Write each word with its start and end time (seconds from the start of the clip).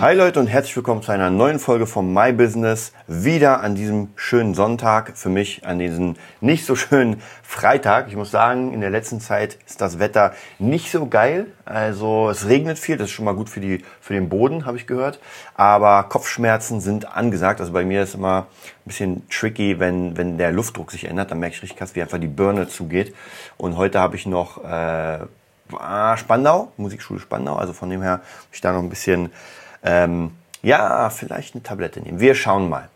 Hi 0.00 0.14
Leute 0.14 0.40
und 0.40 0.46
herzlich 0.46 0.74
willkommen 0.74 1.02
zu 1.02 1.12
einer 1.12 1.28
neuen 1.28 1.58
Folge 1.58 1.86
von 1.86 2.10
My 2.10 2.32
Business. 2.32 2.94
Wieder 3.06 3.60
an 3.60 3.74
diesem 3.74 4.08
schönen 4.16 4.54
Sonntag, 4.54 5.18
für 5.18 5.28
mich 5.28 5.66
an 5.66 5.78
diesem 5.78 6.14
nicht 6.40 6.64
so 6.64 6.74
schönen 6.74 7.20
Freitag. 7.42 8.08
Ich 8.08 8.16
muss 8.16 8.30
sagen, 8.30 8.72
in 8.72 8.80
der 8.80 8.88
letzten 8.88 9.20
Zeit 9.20 9.58
ist 9.66 9.82
das 9.82 9.98
Wetter 9.98 10.32
nicht 10.58 10.90
so 10.90 11.04
geil. 11.04 11.48
Also 11.66 12.30
es 12.30 12.48
regnet 12.48 12.78
viel, 12.78 12.96
das 12.96 13.08
ist 13.08 13.12
schon 13.12 13.26
mal 13.26 13.34
gut 13.34 13.50
für, 13.50 13.60
die, 13.60 13.84
für 14.00 14.14
den 14.14 14.30
Boden, 14.30 14.64
habe 14.64 14.78
ich 14.78 14.86
gehört. 14.86 15.20
Aber 15.54 16.04
Kopfschmerzen 16.04 16.80
sind 16.80 17.14
angesagt. 17.14 17.60
Also 17.60 17.74
bei 17.74 17.84
mir 17.84 18.04
ist 18.04 18.14
immer 18.14 18.46
ein 18.46 18.86
bisschen 18.86 19.28
tricky, 19.28 19.80
wenn, 19.80 20.16
wenn 20.16 20.38
der 20.38 20.50
Luftdruck 20.50 20.92
sich 20.92 21.04
ändert. 21.04 21.30
Dann 21.30 21.40
merke 21.40 21.56
ich 21.56 21.62
richtig 21.62 21.78
krass, 21.78 21.94
wie 21.94 22.00
einfach 22.00 22.16
die 22.16 22.26
Birne 22.26 22.68
zugeht. 22.68 23.14
Und 23.58 23.76
heute 23.76 24.00
habe 24.00 24.16
ich 24.16 24.24
noch 24.24 24.64
äh, 24.64 25.18
Spandau, 26.16 26.72
Musikschule 26.78 27.20
Spandau. 27.20 27.56
Also 27.56 27.74
von 27.74 27.90
dem 27.90 28.00
her 28.00 28.12
habe 28.12 28.22
ich 28.50 28.62
da 28.62 28.72
noch 28.72 28.82
ein 28.82 28.88
bisschen 28.88 29.28
ähm, 29.82 30.32
ja, 30.62 31.10
vielleicht 31.10 31.54
eine 31.54 31.62
Tablette 31.62 32.00
nehmen. 32.00 32.20
Wir 32.20 32.34
schauen 32.34 32.68
mal. 32.68 32.88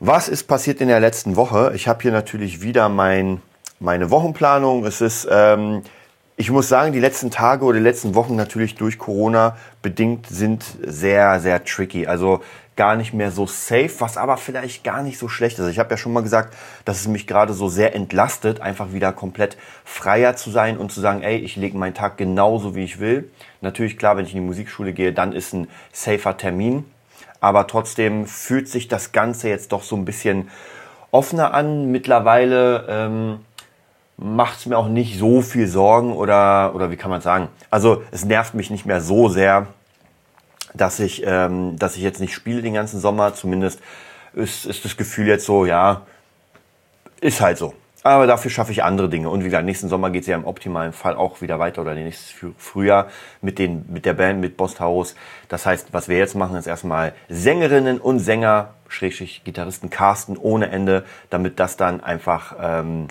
Was 0.00 0.28
ist 0.28 0.44
passiert 0.44 0.80
in 0.80 0.88
der 0.88 1.00
letzten 1.00 1.36
Woche? 1.36 1.72
Ich 1.74 1.86
habe 1.88 2.02
hier 2.02 2.12
natürlich 2.12 2.60
wieder 2.60 2.88
mein, 2.88 3.40
meine 3.78 4.10
Wochenplanung. 4.10 4.84
Es 4.84 5.00
ist, 5.00 5.28
ähm, 5.30 5.82
ich 6.36 6.50
muss 6.50 6.68
sagen, 6.68 6.92
die 6.92 7.00
letzten 7.00 7.30
Tage 7.30 7.64
oder 7.64 7.78
die 7.78 7.84
letzten 7.84 8.14
Wochen 8.14 8.34
natürlich 8.34 8.74
durch 8.74 8.98
Corona 8.98 9.56
bedingt 9.80 10.26
sind 10.26 10.64
sehr, 10.82 11.38
sehr 11.40 11.64
tricky. 11.64 12.06
Also 12.06 12.42
gar 12.82 12.96
nicht 12.96 13.14
mehr 13.14 13.30
so 13.30 13.46
safe, 13.46 13.92
was 14.00 14.16
aber 14.16 14.36
vielleicht 14.36 14.82
gar 14.82 15.04
nicht 15.04 15.16
so 15.16 15.28
schlecht 15.28 15.56
ist. 15.56 15.68
Ich 15.68 15.78
habe 15.78 15.90
ja 15.90 15.96
schon 15.96 16.12
mal 16.12 16.24
gesagt, 16.24 16.52
dass 16.84 16.98
es 16.98 17.06
mich 17.06 17.28
gerade 17.28 17.52
so 17.52 17.68
sehr 17.68 17.94
entlastet, 17.94 18.60
einfach 18.60 18.92
wieder 18.92 19.12
komplett 19.12 19.56
freier 19.84 20.34
zu 20.34 20.50
sein 20.50 20.76
und 20.78 20.90
zu 20.90 21.00
sagen, 21.00 21.22
ey, 21.22 21.36
ich 21.36 21.54
lege 21.54 21.78
meinen 21.78 21.94
Tag 21.94 22.16
genauso, 22.16 22.74
wie 22.74 22.82
ich 22.82 22.98
will. 22.98 23.30
Natürlich, 23.60 23.98
klar, 23.98 24.16
wenn 24.16 24.24
ich 24.24 24.32
in 24.32 24.40
die 24.40 24.46
Musikschule 24.46 24.92
gehe, 24.92 25.12
dann 25.12 25.32
ist 25.32 25.52
ein 25.52 25.68
safer 25.92 26.36
Termin. 26.36 26.84
Aber 27.38 27.68
trotzdem 27.68 28.26
fühlt 28.26 28.68
sich 28.68 28.88
das 28.88 29.12
Ganze 29.12 29.48
jetzt 29.48 29.70
doch 29.70 29.84
so 29.84 29.94
ein 29.94 30.04
bisschen 30.04 30.50
offener 31.12 31.54
an. 31.54 31.92
Mittlerweile 31.92 32.86
ähm, 32.88 33.38
macht 34.16 34.58
es 34.58 34.66
mir 34.66 34.76
auch 34.76 34.88
nicht 34.88 35.20
so 35.20 35.40
viel 35.40 35.68
Sorgen 35.68 36.14
oder, 36.14 36.74
oder 36.74 36.90
wie 36.90 36.96
kann 36.96 37.12
man 37.12 37.20
sagen? 37.20 37.46
Also 37.70 38.02
es 38.10 38.24
nervt 38.24 38.54
mich 38.54 38.70
nicht 38.70 38.86
mehr 38.86 39.00
so 39.00 39.28
sehr, 39.28 39.68
dass 40.74 41.00
ich, 41.00 41.22
ähm, 41.26 41.78
dass 41.78 41.96
ich 41.96 42.02
jetzt 42.02 42.20
nicht 42.20 42.34
spiele 42.34 42.62
den 42.62 42.74
ganzen 42.74 43.00
Sommer. 43.00 43.34
Zumindest 43.34 43.80
ist, 44.34 44.66
ist 44.66 44.84
das 44.84 44.96
Gefühl 44.96 45.26
jetzt 45.26 45.44
so, 45.44 45.66
ja, 45.66 46.02
ist 47.20 47.40
halt 47.40 47.58
so. 47.58 47.74
Aber 48.04 48.26
dafür 48.26 48.50
schaffe 48.50 48.72
ich 48.72 48.82
andere 48.82 49.08
Dinge. 49.08 49.30
Und 49.30 49.40
wie 49.40 49.44
gesagt, 49.44 49.64
nächsten 49.64 49.88
Sommer 49.88 50.10
geht 50.10 50.22
es 50.22 50.26
ja 50.26 50.34
im 50.34 50.44
optimalen 50.44 50.92
Fall 50.92 51.14
auch 51.14 51.40
wieder 51.40 51.60
weiter 51.60 51.82
oder 51.82 51.94
nächstes 51.94 52.34
Frühjahr 52.58 53.08
mit, 53.40 53.60
den, 53.60 53.84
mit 53.88 54.06
der 54.06 54.14
Band, 54.14 54.40
mit 54.40 54.56
Boss 54.56 54.74
Taurus. 54.74 55.14
Das 55.48 55.66
heißt, 55.66 55.92
was 55.92 56.08
wir 56.08 56.18
jetzt 56.18 56.34
machen, 56.34 56.56
ist 56.56 56.66
erstmal 56.66 57.14
Sängerinnen 57.28 58.00
und 58.00 58.18
Sänger, 58.18 58.74
Schrägstrich 58.88 59.44
Gitarristen 59.44 59.88
casten 59.88 60.36
ohne 60.36 60.70
Ende, 60.70 61.04
damit 61.30 61.60
das 61.60 61.76
dann 61.76 62.02
einfach 62.02 62.56
ähm, 62.60 63.06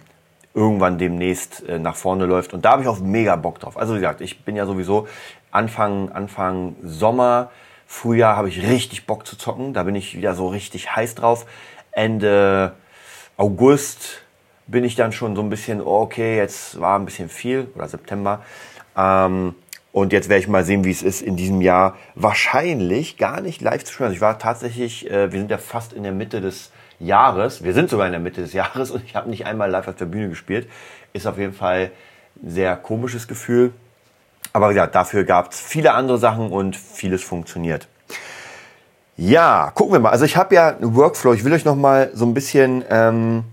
irgendwann 0.54 0.98
demnächst 0.98 1.68
äh, 1.68 1.80
nach 1.80 1.96
vorne 1.96 2.26
läuft. 2.26 2.54
Und 2.54 2.66
da 2.66 2.72
habe 2.72 2.82
ich 2.82 2.88
auch 2.88 3.00
mega 3.00 3.36
Bock 3.36 3.60
drauf. 3.60 3.78
Also 3.78 3.94
wie 3.94 4.00
gesagt, 4.00 4.22
ich 4.22 4.44
bin 4.44 4.56
ja 4.56 4.66
sowieso 4.66 5.08
Anfang, 5.52 6.10
Anfang 6.10 6.76
Sommer, 6.84 7.52
Frühjahr 7.88 8.38
habe 8.38 8.50
ich 8.50 8.62
richtig 8.62 9.06
Bock 9.06 9.26
zu 9.28 9.38
zocken. 9.38 9.74
Da 9.74 9.84
bin 9.84 9.96
ich 9.96 10.16
wieder 10.16 10.34
so 10.34 10.48
richtig 10.48 10.96
heiß 10.96 11.16
drauf. 11.16 11.46
Ende 11.92 12.74
August 13.38 14.24
bin 14.68 14.84
ich 14.84 14.96
dann 14.96 15.12
schon 15.12 15.36
so 15.36 15.42
ein 15.42 15.50
bisschen, 15.50 15.82
oh, 15.82 16.02
okay, 16.02 16.38
jetzt 16.38 16.80
war 16.80 16.98
ein 16.98 17.06
bisschen 17.06 17.28
viel, 17.28 17.70
oder 17.76 17.88
September. 17.88 18.42
Ähm, 18.96 19.56
und 19.92 20.14
jetzt 20.14 20.30
werde 20.30 20.42
ich 20.42 20.48
mal 20.48 20.64
sehen, 20.64 20.86
wie 20.86 20.92
es 20.92 21.04
ist 21.04 21.22
in 21.22 21.36
diesem 21.36 21.60
Jahr 21.62 21.98
wahrscheinlich 22.16 23.18
gar 23.18 23.42
nicht 23.42 23.62
live 23.62 23.84
zu 23.84 23.94
spielen. 23.94 24.08
Also 24.08 24.16
ich 24.16 24.22
war 24.22 24.40
tatsächlich, 24.40 25.10
äh, 25.12 25.32
wir 25.32 25.40
sind 25.40 25.52
ja 25.52 25.58
fast 25.58 25.92
in 25.92 26.04
der 26.04 26.14
Mitte 26.14 26.40
des 26.40 26.72
Jahres. 27.02 27.64
Wir 27.64 27.74
sind 27.74 27.90
sogar 27.90 28.06
in 28.06 28.12
der 28.12 28.22
Mitte 28.22 28.42
des 28.42 28.54
Jahres 28.54 28.92
und 28.92 29.04
ich 29.04 29.16
habe 29.16 29.30
nicht 29.30 29.46
einmal 29.46 29.70
live 29.70 29.88
auf 29.88 29.96
der 29.96 30.06
Bühne 30.06 30.30
gespielt. 30.30 30.70
Ist 31.14 31.28
auf 31.28 31.38
jeden 31.38 31.54
Fall 31.54 31.92
ein 32.42 32.50
sehr 32.50 32.76
komisches 32.76 33.28
Gefühl. 33.28 33.74
Aber 34.54 34.72
wie 34.72 34.76
dafür 34.76 35.24
gab 35.24 35.52
es 35.52 35.60
viele 35.60 35.94
andere 35.94 36.18
Sachen 36.18 36.52
und 36.52 36.76
vieles 36.76 37.24
funktioniert. 37.24 37.88
Ja, 39.18 39.72
gucken 39.74 39.94
wir 39.94 40.00
mal. 40.00 40.10
Also 40.10 40.26
ich 40.26 40.36
habe 40.36 40.56
ja 40.56 40.70
einen 40.70 40.96
Workflow. 40.96 41.34
Ich 41.34 41.44
will 41.44 41.54
euch 41.54 41.66
noch 41.66 41.76
mal 41.76 42.10
so 42.14 42.26
ein 42.26 42.34
bisschen 42.34 42.84
ähm, 42.90 43.44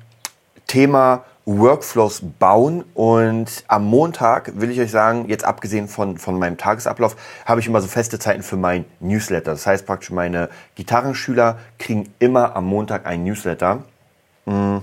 Thema 0.66 1.25
Workflows 1.48 2.20
bauen 2.38 2.84
und 2.92 3.64
am 3.69 3.86
Montag 3.86 4.60
will 4.60 4.70
ich 4.70 4.78
euch 4.81 4.91
sagen, 4.91 5.28
jetzt 5.28 5.44
abgesehen 5.44 5.88
von, 5.88 6.19
von 6.19 6.38
meinem 6.38 6.59
Tagesablauf, 6.59 7.16
habe 7.47 7.60
ich 7.60 7.66
immer 7.66 7.81
so 7.81 7.88
feste 7.88 8.19
Zeiten 8.19 8.42
für 8.42 8.59
mein 8.59 8.84
Newsletter. 9.00 9.53
Das 9.53 9.66
heißt 9.66 9.86
praktisch, 9.86 10.10
meine 10.10 10.50
Gitarrenschüler 10.75 11.59
kriegen 11.78 12.12
immer 12.19 12.54
am 12.54 12.66
Montag 12.66 13.06
ein 13.06 13.25
Newsletter. 13.25 13.82
Hm 14.44 14.82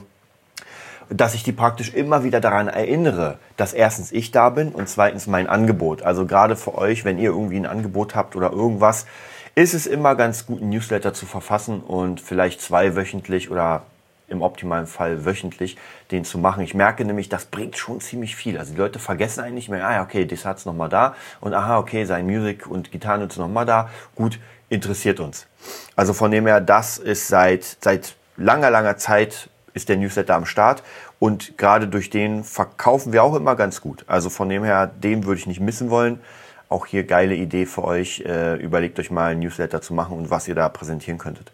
dass 1.08 1.36
ich 1.36 1.44
die 1.44 1.52
praktisch 1.52 1.94
immer 1.94 2.24
wieder 2.24 2.42
daran 2.42 2.68
erinnere, 2.68 3.38
dass 3.58 3.74
erstens 3.74 4.12
ich 4.12 4.32
da 4.32 4.50
bin 4.50 4.70
und 4.70 4.90
zweitens 4.90 5.28
mein 5.28 5.46
Angebot. 5.46 6.02
Also 6.02 6.26
gerade 6.26 6.56
für 6.56 6.76
euch, 6.76 7.06
wenn 7.06 7.20
ihr 7.20 7.30
irgendwie 7.30 7.58
ein 7.58 7.68
Angebot 7.68 8.16
habt 8.16 8.36
oder 8.36 8.52
irgendwas, 8.52 9.06
ist 9.54 9.76
es 9.76 9.86
immer 9.86 10.16
ganz 10.16 10.48
gut, 10.48 10.62
ein 10.62 10.70
Newsletter 10.70 11.14
zu 11.14 11.28
verfassen 11.28 11.82
und 11.82 12.20
vielleicht 12.20 12.60
zwei 12.60 12.96
wöchentlich 12.96 13.52
oder 13.52 13.84
im 14.28 14.42
optimalen 14.42 14.88
Fall 14.88 15.26
wöchentlich 15.26 15.78
den 16.12 16.26
zu 16.26 16.38
machen. 16.38 16.64
Ich 16.64 16.74
merke 16.74 17.06
nämlich, 17.06 17.30
das 17.30 17.46
bringt 17.46 17.78
schon 17.78 18.02
ziemlich 18.02 18.36
viel. 18.36 18.58
Also 18.58 18.74
die 18.74 18.80
Leute 18.80 19.00
vergessen 19.00 19.42
eigentlich 19.42 19.70
mehr, 19.70 19.88
ah 19.88 19.94
ja, 19.94 20.04
okay, 20.04 20.26
das 20.26 20.46
hat's 20.46 20.66
nochmal 20.66 20.90
da 20.90 21.16
und 21.42 21.54
aha, 21.54 21.78
okay, 21.78 22.06
sein 22.06 22.26
Music 22.26 22.68
und 22.68 22.92
Gitarrennutzen 22.92 23.42
nochmal 23.42 23.66
da. 23.66 23.90
Gut, 24.16 24.40
interessiert 24.70 25.20
uns. 25.20 25.48
Also 25.96 26.14
von 26.14 26.32
dem 26.32 26.48
her, 26.48 26.62
das 26.62 26.98
ist 26.98 27.28
seit, 27.28 27.78
seit 27.82 28.16
langer, 28.38 28.70
langer 28.70 28.98
Zeit 28.98 29.50
ist 29.74 29.90
der 29.90 29.98
Newsletter 29.98 30.36
am 30.36 30.46
Start 30.46 30.84
und 31.20 31.58
gerade 31.58 31.88
durch 31.88 32.10
den 32.10 32.44
verkaufen 32.44 33.14
wir 33.14 33.24
auch 33.24 33.36
immer 33.36 33.56
ganz 33.56 33.82
gut. 33.82 34.06
Also 34.08 34.30
von 34.30 34.50
dem 34.50 34.64
her, 34.64 34.88
den 34.88 35.26
würde 35.26 35.40
ich 35.40 35.48
nicht 35.48 35.60
missen 35.60 35.90
wollen. 35.90 36.20
Auch 36.68 36.88
hier 36.88 37.04
geile 37.04 37.36
Idee 37.36 37.66
für 37.66 37.84
euch. 37.84 38.22
Äh, 38.26 38.56
überlegt 38.56 39.00
euch 39.00 39.12
mal 39.12 39.32
ein 39.32 39.40
Newsletter 39.40 39.82
zu 39.82 39.94
machen 39.94 40.18
und 40.18 40.32
was 40.32 40.48
ihr 40.48 40.56
da 40.56 40.68
präsentieren 40.68 41.20
könntet. 41.20 41.52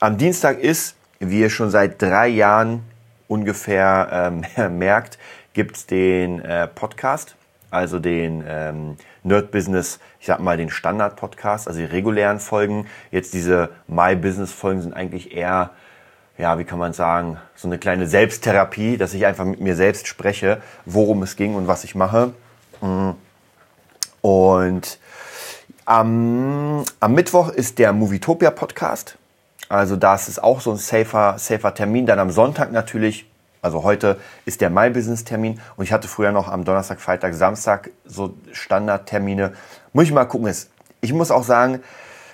Am 0.00 0.18
Dienstag 0.18 0.58
ist, 0.58 0.96
wie 1.20 1.40
ihr 1.40 1.50
schon 1.50 1.70
seit 1.70 2.00
drei 2.00 2.28
Jahren 2.28 2.82
ungefähr 3.26 4.32
ähm, 4.56 4.78
merkt, 4.78 5.18
gibt's 5.52 5.86
den 5.86 6.40
äh, 6.40 6.68
Podcast, 6.68 7.36
also 7.70 7.98
den 7.98 8.44
ähm, 8.46 8.96
Nerd 9.22 9.50
Business, 9.50 9.98
ich 10.20 10.26
sag 10.26 10.40
mal 10.40 10.56
den 10.56 10.70
Standard-Podcast, 10.70 11.68
also 11.68 11.80
die 11.80 11.86
regulären 11.86 12.40
Folgen. 12.40 12.86
Jetzt 13.10 13.34
diese 13.34 13.70
My 13.86 14.16
Business-Folgen 14.16 14.82
sind 14.82 14.94
eigentlich 14.94 15.34
eher 15.34 15.70
ja, 16.38 16.56
wie 16.58 16.64
kann 16.64 16.78
man 16.78 16.92
sagen, 16.92 17.36
so 17.56 17.66
eine 17.68 17.78
kleine 17.78 18.06
Selbsttherapie, 18.06 18.96
dass 18.96 19.12
ich 19.12 19.26
einfach 19.26 19.44
mit 19.44 19.60
mir 19.60 19.74
selbst 19.74 20.06
spreche, 20.06 20.62
worum 20.86 21.22
es 21.24 21.34
ging 21.34 21.56
und 21.56 21.66
was 21.66 21.82
ich 21.82 21.96
mache. 21.96 22.32
Mm. 22.80 23.10
Und 24.20 24.98
am, 25.84 26.84
am 27.00 27.14
Mittwoch 27.14 27.48
ist 27.48 27.78
der 27.78 27.92
Movietopia 27.92 28.50
Podcast. 28.52 29.17
Also 29.68 29.96
das 29.96 30.28
ist 30.28 30.42
auch 30.42 30.60
so 30.60 30.70
ein 30.70 30.76
safer, 30.76 31.38
safer 31.38 31.74
Termin. 31.74 32.06
Dann 32.06 32.18
am 32.18 32.30
Sonntag 32.30 32.72
natürlich, 32.72 33.30
also 33.60 33.82
heute 33.82 34.18
ist 34.44 34.60
der 34.60 34.70
My 34.70 34.90
Business 34.90 35.24
Termin. 35.24 35.60
Und 35.76 35.84
ich 35.84 35.92
hatte 35.92 36.08
früher 36.08 36.32
noch 36.32 36.48
am 36.48 36.64
Donnerstag, 36.64 37.00
Freitag, 37.00 37.34
Samstag 37.34 37.90
so 38.04 38.34
Standardtermine. 38.52 39.52
Muss 39.92 40.04
ich 40.04 40.12
mal 40.12 40.24
gucken. 40.24 40.54
Ich 41.00 41.12
muss 41.12 41.30
auch 41.30 41.44
sagen, 41.44 41.80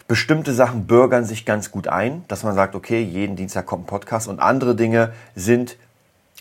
Bestimmte 0.07 0.53
Sachen 0.53 0.86
bürgern 0.86 1.25
sich 1.25 1.47
ganz 1.47 1.71
gut 1.71 1.89
ein, 1.89 2.25
dass 2.28 2.42
man 2.42 2.54
sagt, 2.54 2.75
okay, 2.75 3.01
jeden 3.01 3.37
Dienstag 3.37 3.65
kommt 3.65 3.84
ein 3.84 3.87
Podcast 3.87 4.28
und 4.28 4.39
andere 4.39 4.77
Dinge 4.77 5.15
sind 5.34 5.78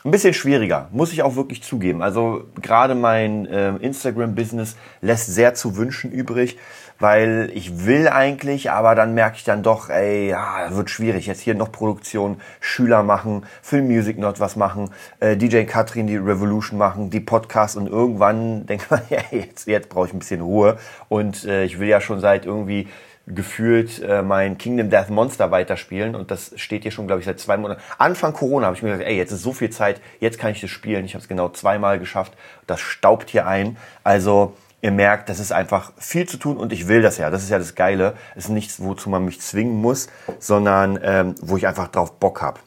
ein 0.05 0.11
bisschen 0.11 0.33
schwieriger, 0.33 0.89
muss 0.91 1.13
ich 1.13 1.23
auch 1.23 1.35
wirklich 1.35 1.63
zugeben. 1.63 2.01
Also 2.01 2.43
gerade 2.61 2.93
mein 2.93 3.45
äh, 3.45 3.75
Instagram-Business 3.77 4.75
lässt 5.01 5.27
sehr 5.27 5.53
zu 5.53 5.77
wünschen 5.77 6.11
übrig, 6.11 6.57
weil 6.99 7.49
ich 7.53 7.85
will 7.85 8.09
eigentlich, 8.09 8.69
aber 8.69 8.95
dann 8.95 9.13
merke 9.13 9.37
ich 9.37 9.45
dann 9.45 9.63
doch, 9.63 9.89
ey, 9.89 10.29
ja, 10.29 10.67
wird 10.71 10.89
schwierig. 10.89 11.25
Jetzt 11.25 11.39
hier 11.39 11.55
noch 11.55 11.71
Produktion, 11.71 12.41
Schüler 12.59 13.01
machen, 13.03 13.45
Film 13.61 13.87
Music 13.87 14.17
Not 14.17 14.41
was 14.41 14.57
machen, 14.57 14.89
äh, 15.21 15.37
DJ 15.37 15.63
Katrin 15.63 16.07
die 16.07 16.17
Revolution 16.17 16.77
machen, 16.77 17.09
die 17.09 17.21
Podcast 17.21 17.77
und 17.77 17.87
irgendwann 17.87 18.65
denkt 18.67 18.91
man, 18.91 19.01
ja, 19.09 19.19
jetzt, 19.31 19.67
jetzt 19.67 19.87
brauche 19.87 20.07
ich 20.07 20.13
ein 20.13 20.19
bisschen 20.19 20.41
Ruhe. 20.41 20.77
Und 21.07 21.45
äh, 21.45 21.63
ich 21.63 21.79
will 21.79 21.87
ja 21.87 22.01
schon 22.01 22.19
seit 22.19 22.45
irgendwie 22.45 22.89
gefühlt 23.25 24.01
äh, 24.01 24.21
mein 24.21 24.57
Kingdom 24.57 24.89
Death 24.89 25.09
Monster 25.09 25.49
weiterspielen 25.49 26.13
und 26.15 26.29
das 26.29 26.51
steht 26.57 26.83
hier 26.83 26.91
schon, 26.91 27.07
glaube 27.07 27.21
ich, 27.21 27.25
seit 27.25 27.39
zwei 27.39 27.55
Monaten. 27.55 27.81
Anfang 27.97 28.33
Corona 28.33 28.65
habe 28.65 28.75
ich 28.75 28.83
mir 28.83 28.89
gesagt, 28.89 29.07
ey, 29.07 29.15
jetzt 29.15 29.31
ist 29.31 29.43
so 29.43 29.53
viel 29.53 29.69
Zeit, 29.69 30.01
jetzt 30.19 30.39
kann 30.39 30.51
ich 30.51 30.59
das 30.59 30.69
spielen. 30.69 31.05
Ich 31.05 31.13
habe 31.13 31.21
es 31.21 31.29
genau 31.29 31.49
zweimal 31.49 31.99
geschafft. 31.99 32.33
Das 32.67 32.81
staubt 32.81 33.29
hier 33.29 33.47
ein. 33.47 33.77
Also 34.03 34.55
ihr 34.81 34.91
merkt, 34.91 35.29
das 35.29 35.39
ist 35.39 35.53
einfach 35.53 35.93
viel 35.97 36.27
zu 36.27 36.35
tun 36.35 36.57
und 36.57 36.73
ich 36.73 36.89
will 36.89 37.01
das 37.01 37.17
ja. 37.17 37.29
Das 37.29 37.43
ist 37.43 37.49
ja 37.49 37.57
das 37.57 37.75
Geile. 37.75 38.15
Es 38.35 38.45
ist 38.45 38.51
nichts, 38.51 38.83
wozu 38.83 39.09
man 39.09 39.23
mich 39.23 39.39
zwingen 39.39 39.75
muss, 39.75 40.07
sondern 40.39 40.99
ähm, 41.01 41.35
wo 41.41 41.55
ich 41.55 41.65
einfach 41.65 41.87
drauf 41.87 42.19
Bock 42.19 42.41
habe. 42.41 42.59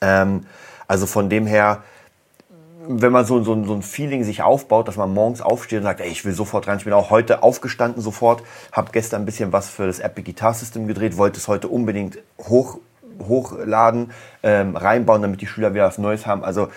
Ähm, 0.00 0.46
also 0.86 1.06
von 1.06 1.28
dem 1.28 1.46
her, 1.46 1.82
wenn 2.86 3.12
man 3.12 3.24
so, 3.24 3.42
so, 3.42 3.64
so 3.64 3.74
ein 3.74 3.82
Feeling 3.82 4.24
sich 4.24 4.42
aufbaut, 4.42 4.88
dass 4.88 4.96
man 4.96 5.12
morgens 5.12 5.40
aufsteht 5.40 5.78
und 5.78 5.84
sagt, 5.84 6.00
ey, 6.00 6.08
ich 6.08 6.24
will 6.24 6.32
sofort 6.32 6.68
rein. 6.68 6.78
Ich 6.78 6.84
bin 6.84 6.92
auch 6.92 7.10
heute 7.10 7.42
aufgestanden 7.42 8.02
sofort, 8.02 8.42
habe 8.72 8.90
gestern 8.92 9.22
ein 9.22 9.24
bisschen 9.24 9.52
was 9.52 9.68
für 9.68 9.86
das 9.86 10.00
Epic 10.00 10.30
Guitar 10.30 10.54
System 10.54 10.86
gedreht, 10.86 11.16
wollte 11.16 11.38
es 11.38 11.48
heute 11.48 11.68
unbedingt 11.68 12.18
hoch, 12.38 12.78
hochladen, 13.26 14.12
ähm, 14.42 14.76
reinbauen, 14.76 15.22
damit 15.22 15.40
die 15.40 15.46
Schüler 15.46 15.74
wieder 15.74 15.86
was 15.86 15.98
Neues 15.98 16.26
haben. 16.26 16.44
Also 16.44 16.68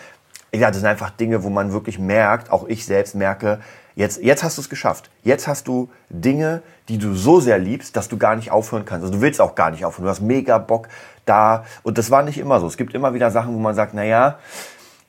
ja, 0.54 0.68
das 0.68 0.77
sind 0.77 0.88
einfach 0.88 1.09
Dinge, 1.09 1.44
wo 1.44 1.50
man 1.50 1.74
wirklich 1.74 2.00
merkt, 2.00 2.51
auch 2.51 2.68
ich 2.68 2.86
selbst 2.86 3.15
merke, 3.15 3.59
jetzt, 3.95 4.21
jetzt 4.24 4.44
hast 4.44 4.57
du 4.57 4.62
es 4.62 4.69
geschafft. 4.69 5.09
Jetzt 5.24 5.48
hast 5.48 5.68
du 5.68 5.89
Dinge, 6.09 6.62
die 6.88 6.98
du 6.98 7.15
so 7.15 7.39
sehr 7.42 7.59
liebst, 7.59 7.98
dass 7.98 8.07
du 8.07 8.18
gar 8.18 8.36
nicht 8.36 8.51
aufhören 8.51 8.86
kannst. 8.86 9.04
Also 9.04 9.15
du 9.15 9.21
willst 9.21 9.42
auch 9.42 9.56
gar 9.56 9.71
nicht 9.71 9.83
aufhören. 9.83 10.06
Du 10.06 10.09
hast 10.09 10.21
mega 10.21 10.57
Bock 10.57 10.88
da. 11.25 11.65
Und 11.83 11.98
das 11.98 12.12
war 12.12 12.24
nicht 12.24 12.38
immer 12.38 12.62
so. 12.62 12.68
Es 12.68 12.77
gibt 12.77 12.94
immer 12.94 13.13
wieder 13.13 13.30
Sachen, 13.30 13.54
wo 13.54 13.59
man 13.59 13.75
sagt, 13.75 13.94
na 13.94 14.04
ja, 14.04 14.39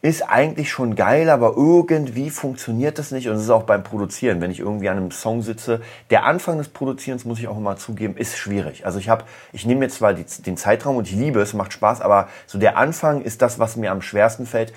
ist 0.01 0.23
eigentlich 0.23 0.71
schon 0.71 0.95
geil, 0.95 1.29
aber 1.29 1.55
irgendwie 1.57 2.31
funktioniert 2.31 2.99
das 2.99 3.11
nicht. 3.11 3.29
Und 3.29 3.35
es 3.35 3.43
ist 3.43 3.51
auch 3.51 3.65
beim 3.65 3.83
Produzieren, 3.83 4.41
wenn 4.41 4.51
ich 4.51 4.61
irgendwie 4.61 4.89
an 4.89 4.97
einem 4.97 5.11
Song 5.11 5.43
sitze. 5.43 5.81
Der 6.11 6.25
Anfang 6.25 6.59
des 6.59 6.69
Produzierens, 6.69 7.25
muss 7.25 7.41
ich 7.41 7.49
auch 7.49 7.57
immer 7.57 7.77
zugeben, 7.77 8.17
ist 8.17 8.39
schwierig. 8.39 8.87
Also 8.87 9.01
ich 9.01 9.09
habe, 9.09 9.25
ich 9.53 9.67
nehme 9.67 9.85
jetzt 9.85 9.97
zwar 9.97 10.15
die, 10.15 10.25
den 10.25 10.57
Zeitraum 10.57 10.97
und 10.97 11.09
ich 11.09 11.15
liebe 11.15 11.41
es, 11.41 11.53
macht 11.53 11.73
Spaß, 11.73 12.01
aber 12.01 12.29
so 12.47 12.59
der 12.59 12.77
Anfang 12.77 13.23
ist 13.23 13.43
das, 13.43 13.59
was 13.59 13.77
mir 13.77 13.91
am 13.91 14.01
schwersten 14.01 14.47
fällt. 14.47 14.73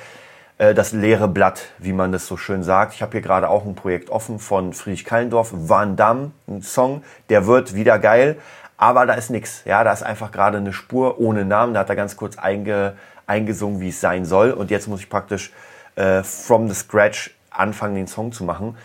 Äh, 0.57 0.73
das 0.73 0.91
leere 0.91 1.27
Blatt, 1.27 1.69
wie 1.77 1.93
man 1.93 2.11
das 2.11 2.25
so 2.25 2.35
schön 2.35 2.63
sagt. 2.63 2.95
Ich 2.95 3.03
habe 3.03 3.11
hier 3.11 3.21
gerade 3.21 3.47
auch 3.47 3.65
ein 3.65 3.75
Projekt 3.75 4.09
offen 4.09 4.39
von 4.39 4.73
Friedrich 4.73 5.05
Kallendorf, 5.05 5.51
Van 5.53 5.95
Damme, 5.95 6.31
ein 6.47 6.63
Song, 6.63 7.03
der 7.29 7.45
wird 7.45 7.75
wieder 7.75 7.99
geil, 7.99 8.37
aber 8.77 9.05
da 9.05 9.13
ist 9.13 9.29
nichts. 9.29 9.61
Ja, 9.65 9.83
da 9.83 9.93
ist 9.93 10.01
einfach 10.01 10.31
gerade 10.31 10.57
eine 10.57 10.73
Spur 10.73 11.19
ohne 11.19 11.45
Namen. 11.45 11.75
Da 11.75 11.81
hat 11.81 11.89
er 11.89 11.95
ganz 11.95 12.17
kurz 12.17 12.39
einge, 12.39 12.95
eingesungen, 13.27 13.79
wie 13.79 13.89
es 13.89 14.01
sein 14.01 14.25
soll. 14.25 14.51
Und 14.51 14.71
jetzt 14.71 14.87
muss 14.87 14.99
ich 14.99 15.09
praktisch 15.09 15.51
äh, 15.95 16.23
from 16.23 16.67
the 16.67 16.75
scratch 16.75 17.31
anfangen, 17.49 17.95
den 17.95 18.07
Song 18.07 18.31
zu 18.31 18.43
machen. 18.43 18.77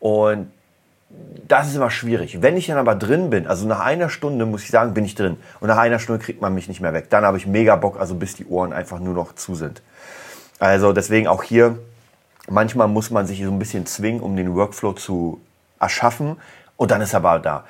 Und 0.00 0.50
das 1.46 1.68
ist 1.68 1.76
immer 1.76 1.90
schwierig. 1.90 2.42
Wenn 2.42 2.56
ich 2.56 2.66
dann 2.66 2.78
aber 2.78 2.94
drin 2.94 3.30
bin, 3.30 3.46
also 3.46 3.66
nach 3.66 3.80
einer 3.80 4.08
Stunde 4.08 4.46
muss 4.46 4.64
ich 4.64 4.70
sagen, 4.70 4.94
bin 4.94 5.04
ich 5.04 5.14
drin. 5.14 5.36
Und 5.60 5.68
nach 5.68 5.78
einer 5.78 5.98
Stunde 5.98 6.24
kriegt 6.24 6.40
man 6.40 6.54
mich 6.54 6.68
nicht 6.68 6.80
mehr 6.80 6.92
weg. 6.92 7.10
Dann 7.10 7.24
habe 7.24 7.36
ich 7.36 7.46
mega 7.46 7.76
Bock, 7.76 7.98
also 7.98 8.14
bis 8.14 8.34
die 8.34 8.46
Ohren 8.46 8.72
einfach 8.72 8.98
nur 8.98 9.14
noch 9.14 9.34
zu 9.34 9.54
sind. 9.54 9.82
Also 10.58 10.92
deswegen 10.92 11.26
auch 11.26 11.42
hier, 11.42 11.78
manchmal 12.48 12.88
muss 12.88 13.10
man 13.10 13.26
sich 13.26 13.42
so 13.42 13.50
ein 13.50 13.58
bisschen 13.58 13.86
zwingen, 13.86 14.20
um 14.20 14.36
den 14.36 14.54
Workflow 14.54 14.92
zu 14.92 15.40
erschaffen. 15.78 16.36
Und 16.76 16.90
dann 16.90 17.00
ist 17.00 17.12
er 17.12 17.18
aber 17.18 17.38
da. 17.38 17.64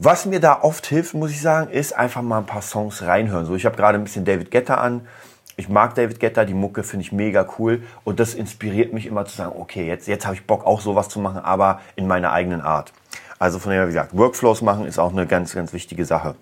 Was 0.00 0.26
mir 0.26 0.38
da 0.38 0.60
oft 0.62 0.86
hilft, 0.86 1.14
muss 1.14 1.32
ich 1.32 1.40
sagen, 1.40 1.70
ist 1.72 1.92
einfach 1.92 2.22
mal 2.22 2.38
ein 2.38 2.46
paar 2.46 2.62
Songs 2.62 3.02
reinhören. 3.02 3.46
So, 3.46 3.56
ich 3.56 3.66
habe 3.66 3.76
gerade 3.76 3.98
ein 3.98 4.04
bisschen 4.04 4.24
David 4.24 4.52
Guetta 4.52 4.76
an. 4.76 5.08
Ich 5.56 5.68
mag 5.68 5.96
David 5.96 6.20
Guetta, 6.20 6.44
die 6.44 6.54
Mucke 6.54 6.84
finde 6.84 7.04
ich 7.04 7.10
mega 7.10 7.44
cool 7.58 7.82
und 8.04 8.20
das 8.20 8.34
inspiriert 8.34 8.92
mich 8.92 9.06
immer 9.06 9.24
zu 9.24 9.36
sagen, 9.36 9.54
okay, 9.58 9.88
jetzt, 9.88 10.06
jetzt 10.06 10.24
habe 10.24 10.36
ich 10.36 10.46
Bock 10.46 10.64
auch 10.64 10.80
sowas 10.80 11.08
zu 11.08 11.18
machen, 11.18 11.38
aber 11.38 11.80
in 11.96 12.06
meiner 12.06 12.30
eigenen 12.30 12.60
Art. 12.60 12.92
Also 13.40 13.58
von 13.58 13.72
dem 13.72 13.82
wie 13.82 13.86
gesagt, 13.86 14.16
Workflows 14.16 14.62
machen 14.62 14.86
ist 14.86 15.00
auch 15.00 15.10
eine 15.10 15.26
ganz, 15.26 15.52
ganz 15.52 15.72
wichtige 15.72 16.04
Sache. 16.04 16.36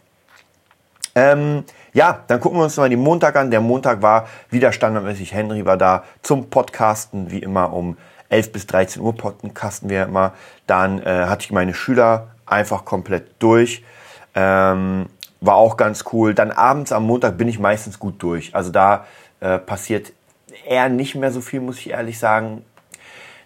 Ähm, 1.14 1.64
ja, 1.94 2.24
dann 2.26 2.40
gucken 2.40 2.58
wir 2.58 2.64
uns 2.64 2.76
mal 2.76 2.90
den 2.90 3.00
Montag 3.00 3.36
an. 3.36 3.50
Der 3.50 3.62
Montag 3.62 4.02
war 4.02 4.28
wieder 4.50 4.70
standardmäßig. 4.70 5.32
Henry 5.32 5.64
war 5.64 5.78
da 5.78 6.04
zum 6.20 6.50
Podcasten, 6.50 7.30
wie 7.30 7.38
immer 7.38 7.72
um 7.72 7.96
11 8.28 8.52
bis 8.52 8.66
13 8.66 9.00
Uhr 9.00 9.16
podcasten 9.16 9.88
wir 9.88 10.02
immer. 10.02 10.34
Dann 10.66 11.00
äh, 11.00 11.24
hatte 11.24 11.44
ich 11.44 11.52
meine 11.52 11.72
Schüler 11.72 12.35
einfach 12.46 12.84
komplett 12.84 13.26
durch. 13.38 13.84
Ähm, 14.34 15.06
war 15.40 15.56
auch 15.56 15.76
ganz 15.76 16.04
cool. 16.12 16.34
Dann 16.34 16.50
abends 16.50 16.92
am 16.92 17.04
Montag 17.04 17.36
bin 17.36 17.48
ich 17.48 17.58
meistens 17.58 17.98
gut 17.98 18.22
durch. 18.22 18.54
Also 18.54 18.70
da 18.70 19.06
äh, 19.40 19.58
passiert 19.58 20.12
eher 20.66 20.88
nicht 20.88 21.14
mehr 21.14 21.30
so 21.30 21.40
viel, 21.40 21.60
muss 21.60 21.78
ich 21.78 21.90
ehrlich 21.90 22.18
sagen. 22.18 22.64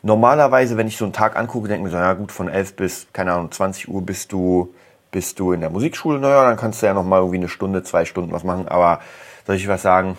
Normalerweise, 0.02 0.76
wenn 0.76 0.86
ich 0.86 0.96
so 0.96 1.04
einen 1.04 1.12
Tag 1.12 1.36
angucke, 1.36 1.68
denke 1.68 1.88
ich 1.88 1.92
mir 1.92 1.98
so, 1.98 2.02
ja 2.02 2.14
gut, 2.14 2.32
von 2.32 2.48
11 2.48 2.76
bis, 2.76 3.06
keine 3.12 3.32
Ahnung, 3.32 3.50
20 3.50 3.88
Uhr 3.88 4.02
bist 4.02 4.32
du 4.32 4.72
bist 5.10 5.40
du 5.40 5.52
in 5.52 5.60
der 5.60 5.70
Musikschule, 5.70 6.18
naja, 6.18 6.44
dann 6.44 6.56
kannst 6.56 6.82
du 6.82 6.86
ja 6.86 6.94
noch 6.94 7.04
mal 7.04 7.18
irgendwie 7.18 7.38
eine 7.38 7.48
Stunde, 7.48 7.82
zwei 7.82 8.04
Stunden 8.04 8.32
was 8.32 8.44
machen. 8.44 8.68
Aber 8.68 9.00
soll 9.46 9.56
ich 9.56 9.68
was 9.68 9.82
sagen? 9.82 10.16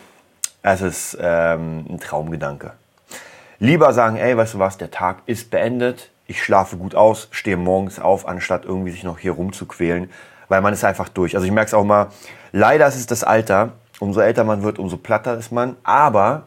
Es 0.63 0.81
ist 0.81 1.17
ähm, 1.19 1.85
ein 1.89 1.99
Traumgedanke. 1.99 2.73
Lieber 3.59 3.93
sagen, 3.93 4.17
ey, 4.17 4.35
weißt 4.35 4.55
du 4.55 4.59
was, 4.59 4.77
der 4.77 4.91
Tag 4.91 5.19
ist 5.25 5.49
beendet, 5.51 6.09
ich 6.31 6.43
schlafe 6.43 6.77
gut 6.77 6.95
aus, 6.95 7.27
stehe 7.31 7.57
morgens 7.57 7.99
auf, 7.99 8.27
anstatt 8.27 8.65
irgendwie 8.65 8.91
sich 8.91 9.03
noch 9.03 9.19
hier 9.19 9.33
rumzuquälen, 9.33 10.09
weil 10.49 10.61
man 10.61 10.73
ist 10.73 10.83
einfach 10.83 11.09
durch. 11.09 11.35
Also 11.35 11.45
ich 11.45 11.51
merke 11.51 11.67
es 11.67 11.73
auch 11.73 11.83
mal, 11.83 12.07
leider 12.51 12.87
ist 12.87 12.95
es 12.95 13.05
das 13.05 13.23
Alter, 13.23 13.73
umso 13.99 14.19
älter 14.19 14.43
man 14.43 14.63
wird, 14.63 14.79
umso 14.79 14.97
platter 14.97 15.37
ist 15.37 15.51
man, 15.51 15.75
aber 15.83 16.43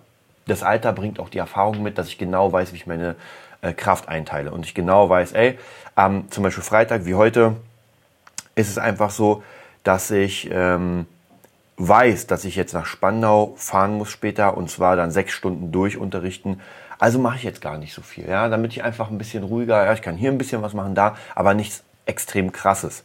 das 0.47 0.63
Alter 0.63 0.93
bringt 0.93 1.21
auch 1.21 1.29
die 1.29 1.39
Erfahrung 1.39 1.83
mit, 1.83 1.97
dass 1.99 2.09
ich 2.09 2.19
genau 2.19 2.53
weiß, 2.53 2.73
wie 2.73 2.77
ich 2.77 2.87
meine 2.87 3.15
äh, 3.63 3.73
Kraft 3.73 4.09
einteile 4.09 4.51
und 4.51 4.67
ich 4.67 4.75
genau 4.75 5.09
weiß, 5.09 5.33
ey, 5.33 5.59
ähm, 5.97 6.31
zum 6.31 6.43
Beispiel 6.43 6.65
Freitag 6.65 7.07
wie 7.07 7.15
heute, 7.15 7.57
ist 8.55 8.69
es 8.69 8.79
einfach 8.79 9.11
so, 9.11 9.43
dass 9.85 10.11
ich 10.11 10.49
ähm, 10.53 11.07
weiß, 11.77 12.27
dass 12.27 12.45
ich 12.45 12.57
jetzt 12.57 12.73
nach 12.73 12.87
Spandau 12.87 13.55
fahren 13.57 13.95
muss 13.95 14.11
später 14.11 14.57
und 14.57 14.71
zwar 14.71 14.97
dann 14.97 15.11
sechs 15.11 15.33
Stunden 15.33 15.73
durch 15.73 15.97
unterrichten. 15.97 16.61
Also 16.99 17.19
mache 17.19 17.37
ich 17.37 17.43
jetzt 17.43 17.61
gar 17.61 17.79
nicht 17.79 17.95
so 17.95 18.03
viel, 18.03 18.29
ja, 18.29 18.49
damit 18.49 18.73
ich 18.73 18.85
einfach 18.85 19.11
ein 19.11 19.19
bisschen 19.19 19.45
ruhiger, 19.45 19.85
ja, 19.85 19.93
ich 19.93 20.03
kann 20.03 20.17
hier 20.17 20.31
ein 20.31 20.39
bisschen 20.39 20.63
was 20.63 20.75
machen, 20.75 20.95
da, 20.95 21.17
aber 21.35 21.55
nichts 21.55 21.85
extrem 22.07 22.53
krasses. 22.53 23.05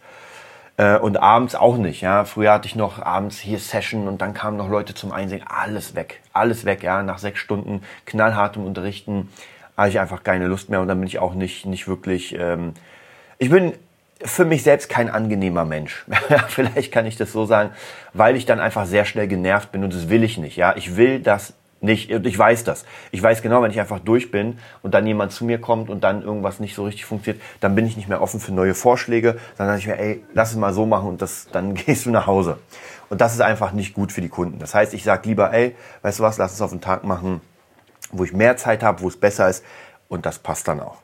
Äh, 0.77 0.97
und 0.97 1.18
abends 1.18 1.56
auch 1.56 1.77
nicht, 1.77 2.01
ja. 2.01 2.25
Früher 2.25 2.53
hatte 2.53 2.68
ich 2.68 2.75
noch 2.75 3.01
abends 3.01 3.39
hier 3.39 3.59
Session 3.59 4.07
und 4.07 4.21
dann 4.21 4.33
kamen 4.33 4.57
noch 4.57 4.69
Leute 4.69 4.94
zum 4.94 5.12
Einsingen, 5.12 5.45
alles 5.47 5.95
weg, 5.95 6.21
alles 6.33 6.65
weg, 6.65 6.83
ja. 6.83 7.03
Nach 7.03 7.18
sechs 7.18 7.39
Stunden 7.39 7.81
knallhartem 8.06 8.65
Unterrichten 8.65 9.30
habe 9.75 9.89
ich 9.89 10.00
einfach 10.00 10.24
keine 10.24 10.47
Lust 10.47 10.69
mehr 10.69 10.81
und 10.81 10.88
dann 10.88 11.00
bin 11.00 11.07
ich 11.07 11.19
auch 11.19 11.33
nicht, 11.33 11.65
nicht 11.65 11.88
wirklich, 11.88 12.38
ähm, 12.38 12.74
ich 13.38 13.50
bin 13.50 13.74
für 14.21 14.45
mich 14.45 14.63
selbst 14.63 14.89
kein 14.89 15.09
angenehmer 15.09 15.65
Mensch. 15.65 16.06
Vielleicht 16.47 16.92
kann 16.92 17.06
ich 17.06 17.15
das 17.15 17.31
so 17.31 17.45
sagen, 17.45 17.71
weil 18.13 18.35
ich 18.35 18.45
dann 18.45 18.59
einfach 18.59 18.85
sehr 18.85 19.06
schnell 19.06 19.27
genervt 19.27 19.71
bin 19.71 19.83
und 19.83 19.94
das 19.94 20.09
will 20.09 20.24
ich 20.24 20.38
nicht. 20.38 20.57
Ja, 20.57 20.75
ich 20.75 20.97
will 20.97 21.21
das 21.21 21.53
nicht. 21.81 22.11
Ich 22.11 22.37
weiß 22.37 22.63
das. 22.63 22.85
Ich 23.11 23.21
weiß 23.21 23.41
genau, 23.41 23.61
wenn 23.61 23.71
ich 23.71 23.79
einfach 23.79 23.99
durch 23.99 24.31
bin 24.31 24.59
und 24.81 24.93
dann 24.93 25.07
jemand 25.07 25.31
zu 25.31 25.45
mir 25.45 25.59
kommt 25.59 25.89
und 25.89 26.03
dann 26.03 26.21
irgendwas 26.21 26.59
nicht 26.59 26.75
so 26.75 26.83
richtig 26.83 27.05
funktioniert, 27.05 27.41
dann 27.59 27.75
bin 27.75 27.85
ich 27.85 27.95
nicht 27.95 28.09
mehr 28.09 28.21
offen 28.21 28.39
für 28.39 28.51
neue 28.51 28.73
Vorschläge. 28.73 29.37
Sage 29.57 29.77
ich 29.77 29.87
mir, 29.87 29.97
ey, 29.97 30.23
lass 30.33 30.51
es 30.51 30.57
mal 30.57 30.73
so 30.73 30.85
machen 30.85 31.09
und 31.09 31.21
das, 31.21 31.47
dann 31.51 31.73
gehst 31.75 32.06
du 32.06 32.11
nach 32.11 32.27
Hause. 32.27 32.57
Und 33.09 33.21
das 33.21 33.33
ist 33.33 33.42
einfach 33.42 33.71
nicht 33.71 33.94
gut 33.94 34.11
für 34.11 34.21
die 34.21 34.30
Kunden. 34.30 34.59
Das 34.59 34.75
heißt, 34.75 34.94
ich 34.94 35.04
sage 35.04 35.27
lieber, 35.27 35.51
ey, 35.51 35.75
weißt 36.01 36.19
du 36.19 36.23
was, 36.23 36.37
lass 36.37 36.54
es 36.54 36.61
auf 36.61 36.71
einen 36.71 36.81
Tag 36.81 37.04
machen, 37.04 37.42
wo 38.11 38.23
ich 38.23 38.33
mehr 38.33 38.57
Zeit 38.57 38.83
habe, 38.83 39.01
wo 39.01 39.07
es 39.07 39.18
besser 39.18 39.49
ist 39.49 39.63
und 40.07 40.25
das 40.25 40.39
passt 40.39 40.68
dann 40.68 40.80
auch. 40.80 40.97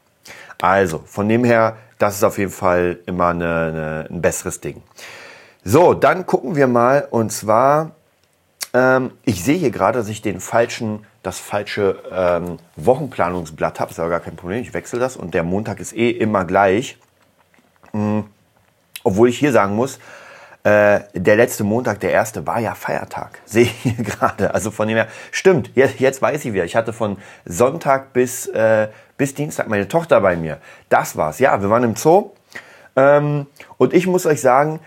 Also, 0.61 1.03
von 1.05 1.27
dem 1.27 1.43
her, 1.43 1.77
das 1.97 2.15
ist 2.15 2.23
auf 2.23 2.37
jeden 2.37 2.51
Fall 2.51 2.99
immer 3.05 3.29
eine, 3.29 3.45
eine, 3.45 4.07
ein 4.09 4.21
besseres 4.21 4.61
Ding. 4.61 4.81
So, 5.63 5.93
dann 5.93 6.25
gucken 6.25 6.55
wir 6.55 6.67
mal. 6.67 7.07
Und 7.09 7.31
zwar, 7.31 7.91
ähm, 8.75 9.11
ich 9.23 9.41
sehe 9.41 9.57
hier 9.57 9.71
gerade, 9.71 9.97
dass 9.97 10.09
ich 10.09 10.21
den 10.21 10.41
falschen, 10.41 11.07
das 11.23 11.39
falsche 11.39 12.03
ähm, 12.11 12.59
Wochenplanungsblatt 12.75 13.79
habe. 13.79 13.91
Ist 13.91 13.99
aber 14.01 14.09
gar 14.09 14.19
kein 14.19 14.35
Problem. 14.35 14.61
Ich 14.61 14.73
wechsle 14.73 14.99
das. 14.99 15.15
Und 15.15 15.33
der 15.33 15.43
Montag 15.43 15.79
ist 15.79 15.93
eh 15.95 16.09
immer 16.09 16.43
gleich. 16.43 16.97
Mhm. 17.93 18.25
Obwohl 19.05 19.29
ich 19.29 19.39
hier 19.39 19.53
sagen 19.53 19.75
muss, 19.75 19.97
äh, 20.65 20.99
der 21.13 21.37
letzte 21.37 21.63
Montag, 21.63 22.01
der 22.01 22.11
erste, 22.11 22.45
war 22.45 22.59
ja 22.59 22.75
Feiertag. 22.75 23.39
Sehe 23.45 23.63
ich 23.63 23.77
hier 23.83 24.03
gerade. 24.03 24.53
Also 24.53 24.71
von 24.71 24.89
dem 24.89 24.97
her, 24.97 25.07
stimmt, 25.31 25.71
jetzt, 25.75 26.01
jetzt 26.01 26.21
weiß 26.21 26.43
ich 26.43 26.51
wieder. 26.51 26.65
Ich 26.65 26.75
hatte 26.75 26.91
von 26.91 27.15
Sonntag 27.45 28.11
bis, 28.11 28.45
äh, 28.47 28.89
bis 29.17 29.33
Dienstag 29.35 29.69
meine 29.69 29.87
Tochter 29.87 30.19
bei 30.19 30.35
mir. 30.35 30.57
Das 30.89 31.15
war's. 31.15 31.39
Ja, 31.39 31.61
wir 31.61 31.69
waren 31.69 31.83
im 31.83 31.95
Zoo. 31.95 32.31
Ähm, 32.97 33.47
und 33.77 33.93
ich 33.93 34.05
muss 34.05 34.25
euch 34.25 34.41
sagen, 34.41 34.81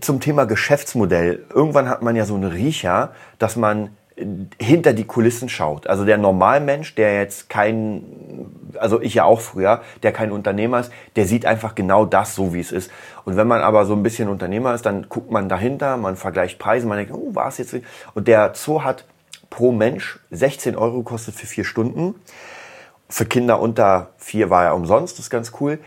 zum 0.00 0.20
Thema 0.20 0.44
Geschäftsmodell. 0.44 1.44
Irgendwann 1.52 1.88
hat 1.88 2.02
man 2.02 2.16
ja 2.16 2.24
so 2.24 2.34
einen 2.34 2.50
Riecher, 2.50 3.12
dass 3.38 3.56
man 3.56 3.90
hinter 4.58 4.92
die 4.92 5.04
Kulissen 5.04 5.48
schaut. 5.48 5.86
Also 5.86 6.04
der 6.04 6.18
Normalmensch, 6.18 6.94
der 6.94 7.16
jetzt 7.16 7.48
kein, 7.48 8.04
also 8.78 9.00
ich 9.00 9.14
ja 9.14 9.24
auch 9.24 9.40
früher, 9.40 9.82
der 10.02 10.12
kein 10.12 10.32
Unternehmer 10.32 10.80
ist, 10.80 10.92
der 11.16 11.26
sieht 11.26 11.46
einfach 11.46 11.74
genau 11.74 12.04
das 12.04 12.34
so, 12.34 12.52
wie 12.52 12.60
es 12.60 12.72
ist. 12.72 12.90
Und 13.24 13.36
wenn 13.36 13.46
man 13.46 13.62
aber 13.62 13.86
so 13.86 13.94
ein 13.94 14.02
bisschen 14.02 14.28
Unternehmer 14.28 14.74
ist, 14.74 14.84
dann 14.86 15.08
guckt 15.08 15.30
man 15.30 15.48
dahinter, 15.48 15.96
man 15.96 16.16
vergleicht 16.16 16.58
Preise, 16.58 16.86
man 16.86 16.98
denkt, 16.98 17.12
oh, 17.14 17.34
war 17.34 17.48
es 17.48 17.58
jetzt? 17.58 17.74
Und 18.14 18.28
der 18.28 18.52
Zoo 18.54 18.82
hat 18.82 19.04
pro 19.50 19.72
Mensch 19.72 20.18
16 20.30 20.76
Euro 20.76 21.02
kostet 21.02 21.34
für 21.34 21.46
vier 21.46 21.64
Stunden. 21.64 22.14
Für 23.08 23.26
Kinder 23.26 23.60
unter 23.60 24.10
vier 24.18 24.50
war 24.50 24.64
er 24.64 24.74
umsonst, 24.74 25.18
das 25.18 25.26
ist 25.26 25.30
ganz 25.30 25.52
cool. 25.60 25.78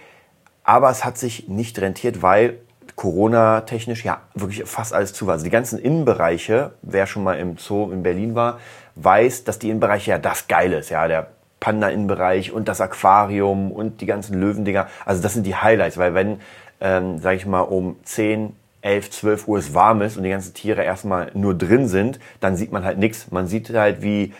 Aber 0.63 0.89
es 0.89 1.05
hat 1.05 1.17
sich 1.17 1.47
nicht 1.47 1.79
rentiert, 1.79 2.21
weil 2.21 2.57
Corona-technisch 2.95 4.05
ja 4.05 4.21
wirklich 4.33 4.63
fast 4.65 4.93
alles 4.93 5.13
zu 5.13 5.27
war. 5.27 5.33
Also 5.33 5.43
die 5.43 5.51
ganzen 5.51 5.79
Innenbereiche, 5.79 6.71
wer 6.81 7.07
schon 7.07 7.23
mal 7.23 7.37
im 7.37 7.57
Zoo 7.57 7.91
in 7.91 8.03
Berlin 8.03 8.35
war, 8.35 8.59
weiß, 8.95 9.43
dass 9.43 9.59
die 9.59 9.69
Innenbereiche 9.69 10.11
ja 10.11 10.17
das 10.17 10.47
Geile 10.47 10.77
ist. 10.77 10.89
Ja, 10.89 11.07
der 11.07 11.27
Panda-Innenbereich 11.59 12.51
und 12.51 12.67
das 12.67 12.79
Aquarium 12.79 13.71
und 13.71 14.01
die 14.01 14.05
ganzen 14.05 14.39
Löwendinger. 14.39 14.87
Also 15.05 15.21
das 15.21 15.33
sind 15.33 15.45
die 15.45 15.55
Highlights, 15.55 15.97
weil 15.97 16.13
wenn, 16.13 16.39
ähm, 16.79 17.19
sage 17.19 17.37
ich 17.37 17.45
mal, 17.45 17.61
um 17.61 17.97
10, 18.03 18.55
11, 18.81 19.09
12 19.09 19.47
Uhr 19.47 19.57
es 19.57 19.73
warm 19.73 20.01
ist 20.01 20.15
und 20.15 20.23
die 20.23 20.29
ganzen 20.29 20.53
Tiere 20.53 20.83
erstmal 20.83 21.31
nur 21.33 21.57
drin 21.57 21.87
sind, 21.87 22.19
dann 22.39 22.55
sieht 22.55 22.71
man 22.71 22.85
halt 22.85 22.99
nichts. 22.99 23.31
Man 23.31 23.47
sieht 23.47 23.73
halt, 23.73 24.03
wie, 24.03 24.33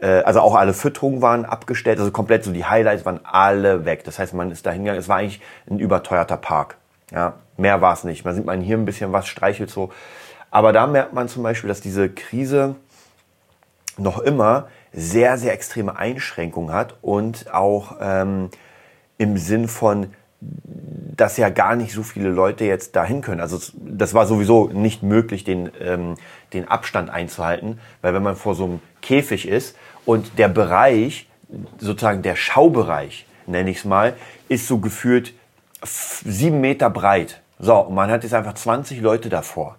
äh, 0.00 0.22
also 0.22 0.40
auch 0.40 0.54
alle 0.54 0.72
Fütterungen 0.72 1.20
waren 1.20 1.44
abgestellt, 1.44 1.98
also 1.98 2.12
komplett 2.12 2.44
so 2.44 2.52
die 2.52 2.64
Highlights 2.64 3.04
waren 3.04 3.20
alle 3.24 3.84
weg. 3.84 4.04
Das 4.04 4.18
heißt, 4.18 4.32
man 4.34 4.50
ist 4.50 4.64
da 4.64 4.70
hingegangen, 4.70 5.00
es 5.00 5.08
war 5.08 5.16
eigentlich 5.16 5.40
ein 5.68 5.80
überteuerter 5.80 6.36
Park. 6.36 6.76
Ja, 7.10 7.34
mehr 7.56 7.80
war 7.80 7.94
es 7.94 8.04
nicht. 8.04 8.24
Man 8.24 8.34
sieht 8.34 8.44
man 8.44 8.60
hier 8.60 8.76
ein 8.76 8.84
bisschen 8.84 9.12
was, 9.12 9.26
streichelt 9.26 9.70
so. 9.70 9.90
Aber 10.50 10.72
da 10.72 10.86
merkt 10.86 11.12
man 11.12 11.28
zum 11.28 11.42
Beispiel, 11.42 11.68
dass 11.68 11.80
diese 11.80 12.08
Krise 12.08 12.76
noch 13.96 14.18
immer 14.18 14.68
sehr, 14.92 15.38
sehr 15.38 15.52
extreme 15.52 15.96
Einschränkungen 15.96 16.72
hat 16.72 16.96
und 17.02 17.52
auch 17.52 17.96
ähm, 18.00 18.50
im 19.18 19.36
Sinn 19.36 19.68
von 19.68 20.08
dass 20.40 21.36
ja 21.36 21.48
gar 21.48 21.74
nicht 21.74 21.92
so 21.92 22.04
viele 22.04 22.28
Leute 22.28 22.64
jetzt 22.64 22.94
dahin 22.94 23.22
können. 23.22 23.40
Also 23.40 23.58
das 23.74 24.14
war 24.14 24.26
sowieso 24.26 24.68
nicht 24.68 25.02
möglich, 25.02 25.42
den, 25.42 25.70
ähm, 25.80 26.14
den 26.52 26.68
Abstand 26.68 27.10
einzuhalten, 27.10 27.80
weil 28.02 28.14
wenn 28.14 28.22
man 28.22 28.36
vor 28.36 28.54
so 28.54 28.64
einem 28.64 28.80
Käfig 29.02 29.48
ist 29.48 29.76
und 30.04 30.38
der 30.38 30.48
Bereich, 30.48 31.28
sozusagen 31.78 32.22
der 32.22 32.36
Schaubereich, 32.36 33.26
nenne 33.46 33.70
ich 33.70 33.78
es 33.78 33.84
mal, 33.84 34.14
ist 34.48 34.68
so 34.68 34.78
gefühlt 34.78 35.34
sieben 35.82 36.60
Meter 36.60 36.90
breit. 36.90 37.40
So, 37.58 37.74
und 37.76 37.94
man 37.94 38.10
hat 38.10 38.22
jetzt 38.22 38.34
einfach 38.34 38.54
20 38.54 39.00
Leute 39.00 39.28
davor. 39.28 39.76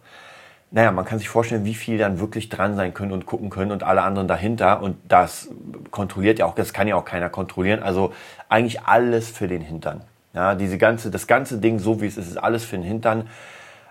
Naja, 0.71 0.91
man 0.91 1.03
kann 1.03 1.17
sich 1.17 1.29
vorstellen, 1.29 1.65
wie 1.65 1.73
viel 1.73 1.97
dann 1.97 2.19
wirklich 2.19 2.49
dran 2.49 2.75
sein 2.75 2.93
können 2.93 3.11
und 3.11 3.25
gucken 3.25 3.49
können 3.49 3.71
und 3.71 3.83
alle 3.83 4.03
anderen 4.03 4.27
dahinter. 4.27 4.81
Und 4.81 4.97
das 5.07 5.49
kontrolliert 5.89 6.39
ja 6.39 6.45
auch, 6.45 6.53
das 6.53 6.73
kann 6.73 6.87
ja 6.87 6.95
auch 6.95 7.05
keiner 7.05 7.29
kontrollieren. 7.29 7.81
Also 7.81 8.13
eigentlich 8.49 8.81
alles 8.81 9.29
für 9.29 9.47
den 9.47 9.61
Hintern. 9.61 10.01
Ja, 10.33 10.53
diese 10.53 10.77
ganze, 10.77 11.09
das 11.09 11.25
ganze 11.25 11.57
Ding, 11.57 11.79
so 11.79 12.01
wie 12.01 12.05
es 12.05 12.17
ist, 12.17 12.27
ist 12.27 12.37
alles 12.37 12.65
für 12.65 12.77
den 12.77 12.85
Hintern. 12.85 13.27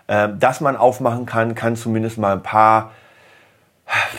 Ähm, 0.07 0.39
dass 0.39 0.61
man 0.61 0.77
aufmachen 0.77 1.25
kann, 1.25 1.53
kann 1.53 1.75
zumindest 1.75 2.17
mal 2.17 2.33
ein 2.33 2.43
paar 2.43 2.91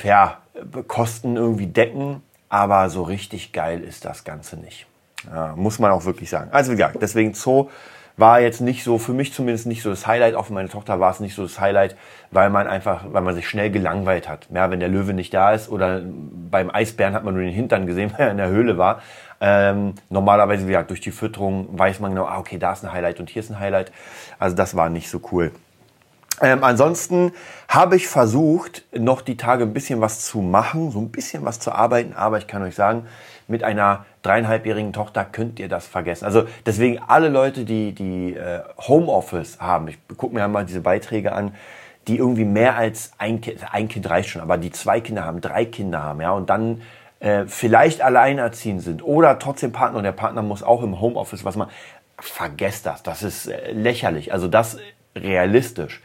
ja, 0.05 0.39
Kosten 0.87 1.37
irgendwie 1.37 1.67
decken. 1.67 2.23
Aber 2.51 2.91
so 2.91 3.03
richtig 3.03 3.53
geil 3.53 3.81
ist 3.81 4.05
das 4.05 4.25
Ganze 4.25 4.57
nicht. 4.59 4.87
Ja, 5.27 5.55
muss 5.57 5.79
man 5.79 5.91
auch 5.91 6.05
wirklich 6.05 6.31
sagen. 6.31 6.51
Also 6.53 6.73
wie 6.73 6.77
gesagt, 6.77 6.97
deswegen 7.01 7.35
Zoo 7.35 7.69
war 8.17 8.41
jetzt 8.41 8.61
nicht 8.61 8.85
so, 8.85 8.99
für 8.99 9.13
mich 9.13 9.33
zumindest 9.33 9.67
nicht 9.67 9.83
so 9.83 9.91
das 9.91 10.07
Highlight, 10.07 10.35
auch 10.35 10.47
für 10.47 10.53
meine 10.53 10.69
Tochter 10.69 11.01
war 11.01 11.11
es 11.11 11.21
nicht 11.21 11.35
so 11.35 11.43
das 11.43 11.59
Highlight, 11.59 11.97
weil 12.31 12.51
man 12.51 12.67
einfach, 12.67 13.05
weil 13.11 13.23
man 13.23 13.35
sich 13.35 13.49
schnell 13.49 13.71
gelangweilt 13.71 14.29
hat. 14.29 14.47
Ja, 14.53 14.71
wenn 14.71 14.81
der 14.81 14.89
Löwe 14.89 15.15
nicht 15.15 15.33
da 15.33 15.53
ist 15.53 15.71
oder 15.71 16.03
beim 16.05 16.71
Eisbären 16.71 17.15
hat 17.15 17.25
man 17.25 17.35
nur 17.35 17.43
den 17.43 17.53
Hintern 17.53 17.87
gesehen, 17.87 18.13
weil 18.17 18.27
er 18.27 18.31
in 18.31 18.37
der 18.37 18.49
Höhle 18.49 18.79
war. 18.79 19.03
Ähm, 19.41 19.95
normalerweise, 20.11 20.65
wie 20.65 20.73
gesagt, 20.73 20.91
durch 20.91 21.01
die 21.01 21.13
Fütterung 21.13 21.79
weiß 21.79 22.01
man 22.01 22.13
genau, 22.13 22.27
ah, 22.27 22.39
okay, 22.39 22.59
da 22.59 22.73
ist 22.73 22.85
ein 22.85 22.93
Highlight 22.93 23.21
und 23.21 23.31
hier 23.31 23.41
ist 23.41 23.51
ein 23.51 23.59
Highlight. 23.59 23.91
Also 24.39 24.55
das 24.55 24.77
war 24.77 24.91
nicht 24.91 25.09
so 25.09 25.21
cool. 25.33 25.53
Ähm, 26.41 26.65
ansonsten 26.65 27.33
habe 27.69 27.97
ich 27.97 28.09
versucht, 28.09 28.85
noch 28.97 29.21
die 29.21 29.37
Tage 29.37 29.65
ein 29.65 29.75
bisschen 29.75 30.01
was 30.01 30.25
zu 30.25 30.39
machen, 30.39 30.91
so 30.91 30.99
ein 30.99 31.11
bisschen 31.11 31.45
was 31.45 31.61
zu 31.61 31.73
arbeiten, 31.73 32.15
aber 32.15 32.39
ich 32.39 32.47
kann 32.47 32.63
euch 32.63 32.75
sagen, 32.75 33.07
mit 33.47 33.63
einer 33.63 34.07
dreieinhalbjährigen 34.23 34.93
Tochter 34.93 35.25
könnt 35.25 35.61
ihr 35.61 35.69
das 35.69 35.87
vergessen. 35.87 36.25
Also 36.25 36.45
deswegen 36.65 36.99
alle 37.07 37.29
Leute, 37.29 37.65
die, 37.65 37.93
die 37.93 38.35
äh, 38.35 38.61
Homeoffice 38.79 39.61
haben, 39.61 39.89
ich 39.89 39.99
gucke 40.17 40.35
mir 40.35 40.45
einmal 40.45 40.65
diese 40.65 40.81
Beiträge 40.81 41.33
an, 41.33 41.55
die 42.09 42.17
irgendwie 42.17 42.47
mehr 42.47 42.77
als 42.77 43.13
ein 43.19 43.43
Kind, 43.43 43.59
ein 43.73 43.89
Kind 43.89 44.09
reicht 44.09 44.31
schon, 44.31 44.41
aber 44.41 44.57
die 44.57 44.71
zwei 44.71 45.01
Kinder 45.01 45.25
haben, 45.25 45.43
drei 45.43 45.67
Kinder 45.67 46.03
haben, 46.03 46.23
ja, 46.23 46.31
und 46.31 46.49
dann 46.49 46.81
äh, 47.19 47.45
vielleicht 47.47 48.01
alleinerziehend 48.01 48.81
sind 48.81 49.05
oder 49.05 49.39
trotzdem 49.39 49.73
Partner 49.73 49.99
und 49.99 50.05
der 50.05 50.13
Partner 50.13 50.41
muss 50.41 50.63
auch 50.63 50.83
im 50.83 51.01
Homeoffice 51.01 51.45
was 51.45 51.57
machen, 51.57 51.71
vergesst 52.19 52.87
das. 52.87 53.03
Das 53.03 53.23
ist 53.23 53.47
äh, 53.47 53.73
lächerlich. 53.73 54.33
Also 54.33 54.49
das 54.49 54.79
realistisch 55.15 56.01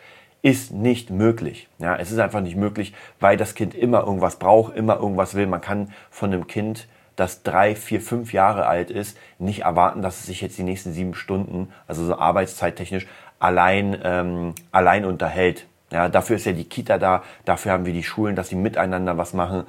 ist 0.46 0.72
nicht 0.72 1.10
möglich. 1.10 1.68
Ja, 1.80 1.96
es 1.96 2.12
ist 2.12 2.20
einfach 2.20 2.42
nicht 2.42 2.56
möglich, 2.56 2.94
weil 3.20 3.36
das 3.36 3.56
Kind 3.56 3.74
immer 3.74 4.02
irgendwas 4.02 4.36
braucht, 4.36 4.76
immer 4.76 4.98
irgendwas 4.98 5.34
will. 5.34 5.48
Man 5.48 5.60
kann 5.60 5.92
von 6.12 6.32
einem 6.32 6.46
Kind, 6.46 6.88
das 7.16 7.42
drei, 7.42 7.76
vier, 7.76 8.00
fünf 8.00 8.32
Jahre 8.32 8.68
alt 8.68 8.92
ist, 8.92 9.18
nicht 9.40 9.62
erwarten, 9.62 10.04
dass 10.04 10.20
es 10.20 10.28
sich 10.28 10.42
jetzt 10.42 10.60
die 10.60 10.64
nächsten 10.64 10.94
sieben 10.94 11.16
Stunden, 11.16 11.74
also 11.88 12.06
so 12.06 12.20
arbeitszeittechnisch, 12.20 13.08
allein, 13.40 13.98
ähm, 14.04 14.54
allein 14.72 15.06
unterhält. 15.06 15.66
Ja, 15.92 16.10
dafür 16.10 16.36
ist 16.36 16.46
ja 16.46 16.52
die 16.52 16.66
Kita 16.66 17.00
da, 17.00 17.24
dafür 17.46 17.72
haben 17.72 17.88
wir 17.88 17.94
die 17.94 18.04
Schulen, 18.04 18.36
dass 18.36 18.50
sie 18.50 18.56
miteinander 18.56 19.18
was 19.18 19.34
machen. 19.34 19.64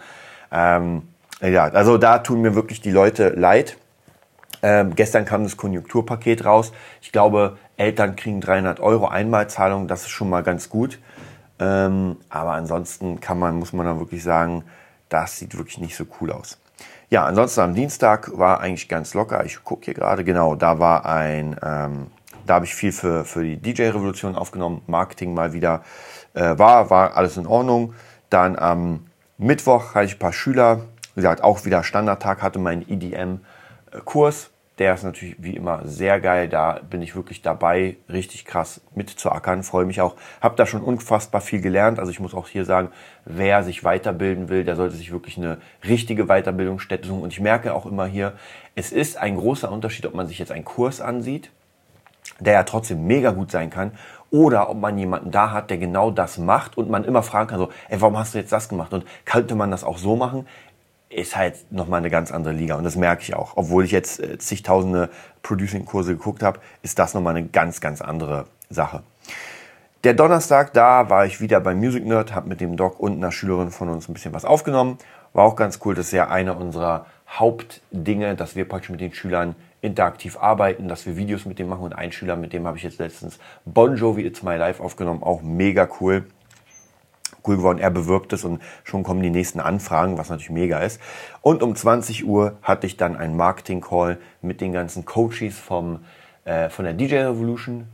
Ähm, 0.52 1.08
ja, 1.40 1.64
also 1.64 1.96
da 1.96 2.18
tun 2.18 2.42
mir 2.42 2.54
wirklich 2.54 2.82
die 2.82 2.90
Leute 2.90 3.30
leid. 3.30 3.78
Ähm, 4.62 4.94
gestern 4.94 5.24
kam 5.24 5.42
das 5.44 5.56
Konjunkturpaket 5.56 6.44
raus. 6.44 6.72
Ich 7.00 7.12
glaube, 7.12 7.56
Eltern 7.76 8.16
kriegen 8.16 8.40
300 8.40 8.80
Euro 8.80 9.08
Einmalzahlung, 9.08 9.88
das 9.88 10.02
ist 10.02 10.10
schon 10.10 10.30
mal 10.30 10.42
ganz 10.42 10.68
gut. 10.68 10.98
Ähm, 11.58 12.16
aber 12.28 12.52
ansonsten 12.52 13.20
kann 13.20 13.38
man, 13.38 13.56
muss 13.58 13.72
man 13.72 13.86
dann 13.86 13.98
wirklich 13.98 14.22
sagen, 14.22 14.64
das 15.08 15.38
sieht 15.38 15.56
wirklich 15.56 15.78
nicht 15.78 15.96
so 15.96 16.04
cool 16.20 16.32
aus. 16.32 16.58
Ja, 17.08 17.24
ansonsten 17.24 17.60
am 17.60 17.74
Dienstag 17.74 18.36
war 18.36 18.60
eigentlich 18.60 18.88
ganz 18.88 19.14
locker. 19.14 19.44
Ich 19.44 19.62
gucke 19.62 19.84
hier 19.84 19.94
gerade, 19.94 20.24
genau, 20.24 20.56
da 20.56 20.78
war 20.78 21.06
ein, 21.06 21.56
ähm, 21.62 22.08
da 22.46 22.54
habe 22.54 22.64
ich 22.64 22.74
viel 22.74 22.92
für, 22.92 23.24
für 23.24 23.44
die 23.44 23.56
DJ-Revolution 23.56 24.34
aufgenommen, 24.34 24.82
Marketing 24.86 25.32
mal 25.32 25.52
wieder. 25.52 25.82
Äh, 26.34 26.58
war, 26.58 26.90
war 26.90 27.16
alles 27.16 27.36
in 27.36 27.46
Ordnung. 27.46 27.94
Dann 28.28 28.58
am 28.58 29.06
Mittwoch 29.38 29.94
hatte 29.94 30.06
ich 30.06 30.16
ein 30.16 30.18
paar 30.18 30.32
Schüler, 30.32 30.80
wie 31.14 31.20
gesagt, 31.20 31.44
auch 31.44 31.64
wieder 31.64 31.84
Standardtag, 31.84 32.42
hatte 32.42 32.58
meinen 32.58 32.82
EDM-Kurs. 32.88 34.50
Der 34.78 34.92
ist 34.92 35.04
natürlich 35.04 35.36
wie 35.38 35.56
immer 35.56 35.86
sehr 35.86 36.20
geil. 36.20 36.48
Da 36.48 36.80
bin 36.90 37.00
ich 37.00 37.16
wirklich 37.16 37.40
dabei, 37.40 37.96
richtig 38.10 38.44
krass 38.44 38.82
mitzuackern. 38.94 39.62
Freue 39.62 39.86
mich 39.86 40.02
auch. 40.02 40.16
Hab 40.42 40.56
da 40.56 40.66
schon 40.66 40.82
unfassbar 40.82 41.40
viel 41.40 41.62
gelernt. 41.62 41.98
Also 41.98 42.10
ich 42.10 42.20
muss 42.20 42.34
auch 42.34 42.48
hier 42.48 42.66
sagen, 42.66 42.90
wer 43.24 43.62
sich 43.62 43.84
weiterbilden 43.84 44.50
will, 44.50 44.64
der 44.64 44.76
sollte 44.76 44.96
sich 44.96 45.12
wirklich 45.12 45.38
eine 45.38 45.58
richtige 45.82 46.26
Weiterbildungsstätte 46.26 47.08
suchen. 47.08 47.22
Und 47.22 47.32
ich 47.32 47.40
merke 47.40 47.74
auch 47.74 47.86
immer 47.86 48.06
hier, 48.06 48.34
es 48.74 48.92
ist 48.92 49.16
ein 49.16 49.36
großer 49.36 49.72
Unterschied, 49.72 50.04
ob 50.04 50.14
man 50.14 50.26
sich 50.26 50.38
jetzt 50.38 50.52
einen 50.52 50.64
Kurs 50.66 51.00
ansieht, 51.00 51.50
der 52.38 52.52
ja 52.52 52.62
trotzdem 52.64 53.06
mega 53.06 53.30
gut 53.30 53.50
sein 53.50 53.70
kann, 53.70 53.92
oder 54.30 54.68
ob 54.68 54.78
man 54.78 54.98
jemanden 54.98 55.30
da 55.30 55.52
hat, 55.52 55.70
der 55.70 55.78
genau 55.78 56.10
das 56.10 56.36
macht 56.36 56.76
und 56.76 56.90
man 56.90 57.04
immer 57.04 57.22
fragen 57.22 57.48
kann, 57.48 57.58
so, 57.58 57.70
ey, 57.88 58.00
warum 58.00 58.18
hast 58.18 58.34
du 58.34 58.38
jetzt 58.38 58.52
das 58.52 58.68
gemacht? 58.68 58.92
Und 58.92 59.04
könnte 59.24 59.54
man 59.54 59.70
das 59.70 59.84
auch 59.84 59.98
so 59.98 60.16
machen? 60.16 60.46
Ist 61.08 61.36
halt 61.36 61.70
nochmal 61.70 61.98
eine 61.98 62.10
ganz 62.10 62.32
andere 62.32 62.52
Liga. 62.52 62.74
Und 62.74 62.84
das 62.84 62.96
merke 62.96 63.22
ich 63.22 63.34
auch. 63.34 63.56
Obwohl 63.56 63.84
ich 63.84 63.90
jetzt 63.90 64.20
äh, 64.20 64.38
zigtausende 64.38 65.08
Producing-Kurse 65.42 66.16
geguckt 66.16 66.42
habe, 66.42 66.60
ist 66.82 66.98
das 66.98 67.14
nochmal 67.14 67.36
eine 67.36 67.46
ganz, 67.46 67.80
ganz 67.80 68.00
andere 68.00 68.46
Sache. 68.68 69.02
Der 70.04 70.14
Donnerstag, 70.14 70.72
da 70.72 71.08
war 71.10 71.26
ich 71.26 71.40
wieder 71.40 71.60
beim 71.60 71.78
Music 71.78 72.04
Nerd, 72.04 72.34
habe 72.34 72.48
mit 72.48 72.60
dem 72.60 72.76
Doc 72.76 73.00
und 73.00 73.14
einer 73.14 73.32
Schülerin 73.32 73.70
von 73.70 73.88
uns 73.88 74.08
ein 74.08 74.14
bisschen 74.14 74.34
was 74.34 74.44
aufgenommen. 74.44 74.98
War 75.32 75.44
auch 75.44 75.56
ganz 75.56 75.80
cool. 75.84 75.94
Das 75.94 76.06
ist 76.06 76.12
ja 76.12 76.28
einer 76.28 76.56
unserer 76.56 77.06
Hauptdinge, 77.28 78.34
dass 78.36 78.56
wir 78.56 78.68
praktisch 78.68 78.90
mit 78.90 79.00
den 79.00 79.12
Schülern 79.12 79.56
interaktiv 79.80 80.36
arbeiten, 80.38 80.88
dass 80.88 81.06
wir 81.06 81.16
Videos 81.16 81.44
mit 81.44 81.58
dem 81.58 81.68
machen. 81.68 81.82
Und 81.82 81.92
ein 81.92 82.12
Schüler, 82.12 82.36
mit 82.36 82.52
dem 82.52 82.66
habe 82.66 82.76
ich 82.76 82.82
jetzt 82.82 82.98
letztens 82.98 83.38
Bon 83.64 83.96
Jovi 83.96 84.24
It's 84.24 84.42
My 84.42 84.56
Life 84.56 84.82
aufgenommen. 84.82 85.22
Auch 85.22 85.42
mega 85.42 85.88
cool 86.00 86.26
cool 87.46 87.56
geworden. 87.56 87.78
Er 87.78 87.90
bewirbt 87.90 88.32
es 88.32 88.44
und 88.44 88.60
schon 88.84 89.02
kommen 89.02 89.22
die 89.22 89.30
nächsten 89.30 89.60
Anfragen, 89.60 90.18
was 90.18 90.30
natürlich 90.30 90.50
mega 90.50 90.80
ist. 90.80 91.00
Und 91.42 91.62
um 91.62 91.74
20 91.74 92.26
Uhr 92.26 92.56
hatte 92.62 92.86
ich 92.86 92.96
dann 92.96 93.16
einen 93.16 93.36
Marketing-Call 93.36 94.18
mit 94.42 94.60
den 94.60 94.72
ganzen 94.72 95.04
Coaches 95.04 95.58
vom, 95.58 96.00
äh, 96.44 96.68
von 96.68 96.84
der 96.84 96.94
DJ 96.94 97.16
Revolution. 97.16 97.86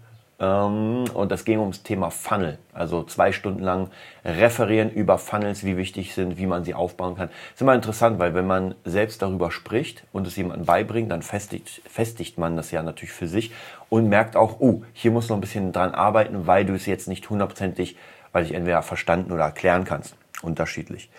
Ähm, 0.43 1.05
und 1.15 1.31
das 1.31 1.45
ging 1.45 1.61
ums 1.61 1.85
Thema 1.85 2.11
Funnel. 2.11 2.59
Also 2.73 3.05
zwei 3.05 3.31
Stunden 3.31 3.63
lang 3.63 3.91
referieren 4.25 4.91
über 4.91 5.17
Funnels, 5.17 5.65
wie 5.65 5.77
wichtig 5.77 6.15
sind, 6.15 6.37
wie 6.37 6.47
man 6.47 6.65
sie 6.65 6.75
aufbauen 6.75 7.15
kann. 7.15 7.29
Das 7.29 7.55
ist 7.55 7.63
immer 7.63 7.75
interessant, 7.75 8.19
weil 8.19 8.35
wenn 8.35 8.47
man 8.47 8.75
selbst 8.85 9.23
darüber 9.23 9.53
spricht 9.53 10.05
und 10.13 10.27
es 10.27 10.37
jemandem 10.37 10.67
beibringt, 10.67 11.13
dann 11.13 11.23
festigt, 11.23 11.81
festigt 11.89 12.39
man 12.39 12.57
das 12.57 12.73
ja 12.73 12.83
natürlich 12.83 13.13
für 13.13 13.29
sich 13.29 13.53
und 13.89 14.09
merkt 14.09 14.35
auch, 14.35 14.57
oh, 14.59 14.83
hier 14.93 15.13
muss 15.13 15.29
noch 15.29 15.37
ein 15.37 15.41
bisschen 15.41 15.73
dran 15.73 15.95
arbeiten, 15.95 16.47
weil 16.47 16.65
du 16.65 16.75
es 16.75 16.87
jetzt 16.87 17.07
nicht 17.07 17.31
hundertprozentig 17.31 17.97
weil 18.33 18.45
ich 18.45 18.55
entweder 18.55 18.83
verstanden 18.83 19.33
oder 19.33 19.45
erklären 19.45 19.85
kannst. 19.85 20.15
Unterschiedlich. 20.43 21.11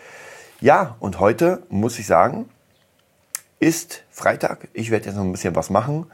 Ja, 0.59 0.95
und 0.99 1.19
heute 1.19 1.63
muss 1.69 1.99
ich 1.99 2.07
sagen, 2.07 2.49
ist 3.59 4.03
Freitag. 4.11 4.67
Ich 4.73 4.91
werde 4.91 5.05
jetzt 5.05 5.15
noch 5.15 5.23
ein 5.23 5.31
bisschen 5.31 5.55
was 5.55 5.69
machen. 5.69 6.07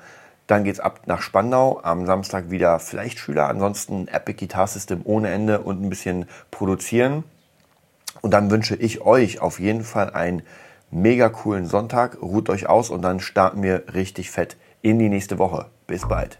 Dann 0.47 0.63
geht's 0.63 0.79
ab 0.79 1.01
nach 1.05 1.21
Spandau. 1.21 1.81
Am 1.83 2.05
Samstag 2.05 2.49
wieder 2.49 2.79
vielleicht 2.79 3.19
Schüler. 3.19 3.47
Ansonsten 3.47 4.07
Epic 4.07 4.39
Guitar 4.39 4.67
System 4.67 5.01
ohne 5.03 5.29
Ende 5.29 5.59
und 5.59 5.83
ein 5.83 5.89
bisschen 5.89 6.25
produzieren. 6.51 7.23
Und 8.21 8.31
dann 8.31 8.51
wünsche 8.51 8.75
ich 8.75 9.01
euch 9.01 9.39
auf 9.41 9.59
jeden 9.59 9.83
Fall 9.83 10.11
einen 10.11 10.43
mega 10.91 11.29
coolen 11.29 11.65
Sonntag. 11.65 12.21
Ruht 12.21 12.49
euch 12.49 12.67
aus 12.67 12.89
und 12.89 13.01
dann 13.01 13.19
starten 13.19 13.61
wir 13.63 13.83
richtig 13.93 14.31
fett 14.31 14.57
in 14.81 14.99
die 14.99 15.09
nächste 15.09 15.37
Woche. 15.37 15.67
Bis 15.87 16.07
bald. 16.07 16.39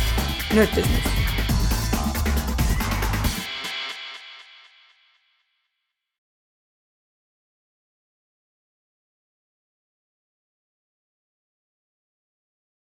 Nerd 0.53 0.75
Business. 0.75 1.20